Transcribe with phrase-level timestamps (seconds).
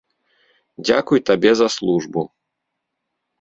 [0.85, 2.21] Дзякуй табе за службу!